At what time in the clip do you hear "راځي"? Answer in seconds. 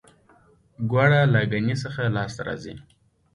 2.47-2.75